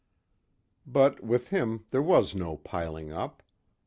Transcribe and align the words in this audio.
But 0.87 1.23
with 1.23 1.49
him 1.49 1.85
there 1.91 2.01
was 2.01 2.33
no 2.33 2.57
piling 2.57 3.11
up. 3.11 3.43